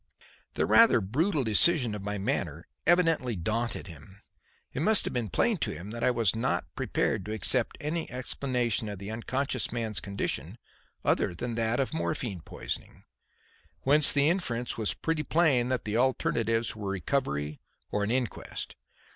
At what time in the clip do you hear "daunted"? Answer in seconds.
3.35-3.85